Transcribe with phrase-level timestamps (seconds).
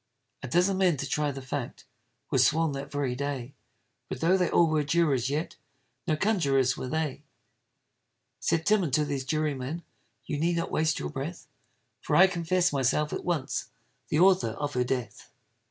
[0.41, 1.85] A dozen men to try the fact,
[2.31, 3.53] Were sworn that very day;
[4.09, 5.57] But tho' they all were jurors, yet
[6.07, 7.21] No conjurors were they.
[8.39, 9.83] Said Tim unto those jurymen,
[10.25, 11.45] You need not waste your breath,
[12.01, 13.69] For I confess myself at once
[14.07, 15.29] The author of her death.